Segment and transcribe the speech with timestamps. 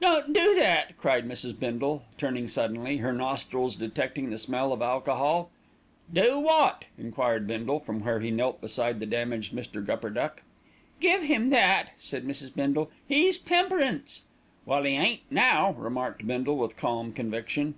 [0.00, 1.60] "Don't do that!" cried Mrs.
[1.60, 5.50] Bindle, turning suddenly, her nostrils detecting the smell of alcohol.
[6.10, 9.84] "Do what?" enquired Bindle from where he knelt beside the damaged Mr.
[9.84, 10.42] Gupperduck.
[10.98, 12.54] "Give him that," said Mrs.
[12.54, 14.22] Bindle, "he's temperance."
[14.64, 17.74] "Well, 'e ain't now," remarked Bindle with calm conviction.